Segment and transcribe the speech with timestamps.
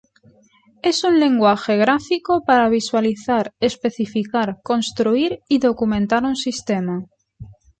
[0.81, 7.05] Es un lenguaje gráfico para visualizar, especificar, construir y documentar un sistema.